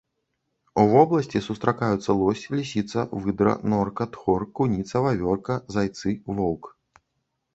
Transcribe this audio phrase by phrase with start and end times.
[0.83, 6.09] У вобласці сустракаюцца лось, лісіца, выдра, норка, тхор, куніца, вавёрка, зайцы,
[6.41, 6.63] воўк.